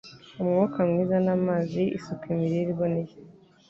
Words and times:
Umwuka 0.41 0.77
mwiza 0.87 1.17
n’amazi, 1.25 1.83
isuku, 1.97 2.23
imirire 2.33 2.69
iboneye, 2.73 3.13